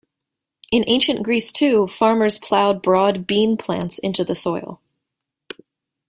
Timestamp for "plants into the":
3.55-4.33